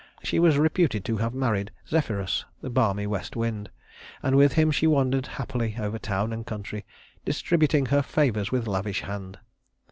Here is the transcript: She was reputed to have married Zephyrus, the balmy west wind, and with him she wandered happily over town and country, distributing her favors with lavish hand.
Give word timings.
She 0.23 0.39
was 0.39 0.57
reputed 0.57 1.05
to 1.05 1.17
have 1.17 1.35
married 1.35 1.69
Zephyrus, 1.87 2.43
the 2.59 2.71
balmy 2.71 3.05
west 3.05 3.35
wind, 3.35 3.69
and 4.23 4.35
with 4.35 4.53
him 4.53 4.71
she 4.71 4.87
wandered 4.87 5.27
happily 5.37 5.75
over 5.79 5.99
town 5.99 6.33
and 6.33 6.43
country, 6.43 6.87
distributing 7.23 7.85
her 7.85 8.01
favors 8.01 8.51
with 8.51 8.65
lavish 8.67 9.01
hand. 9.01 9.37